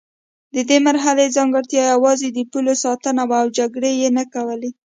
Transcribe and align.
د 0.53 0.57
دې 0.69 0.77
مرحلې 0.87 1.33
ځانګړتیا 1.35 1.83
یوازې 1.93 2.27
د 2.31 2.39
پولو 2.51 2.73
ساتنه 2.83 3.21
وه 3.29 3.37
او 3.43 3.47
جګړې 3.57 3.91
یې 4.01 4.09
نه 4.17 4.23
کولې. 4.33 4.71